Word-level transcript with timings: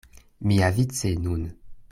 Miavice 0.47 1.13
nun! 1.21 1.45